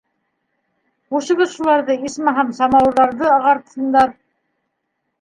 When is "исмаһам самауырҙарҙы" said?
2.09-3.31